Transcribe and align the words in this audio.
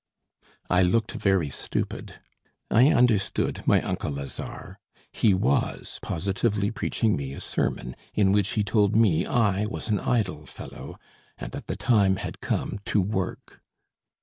I 0.67 0.81
looked 0.81 1.11
very 1.11 1.49
stupid. 1.49 2.15
I 2.71 2.87
understood 2.91 3.61
my 3.67 3.83
uncle 3.83 4.09
Lazare. 4.11 4.77
He 5.11 5.35
was 5.35 5.99
positively 6.01 6.71
preaching 6.71 7.15
me 7.15 7.33
a 7.33 7.39
sermon, 7.39 7.95
in 8.15 8.31
which 8.31 8.53
he 8.53 8.63
told 8.63 8.95
me 8.95 9.27
I 9.27 9.67
was 9.67 9.89
an 9.89 9.99
idle 9.99 10.47
fellow 10.47 10.97
and 11.37 11.51
that 11.51 11.67
the 11.67 11.75
time 11.75 12.15
had 12.15 12.41
come 12.41 12.79
to 12.85 12.99
work. 12.99 13.61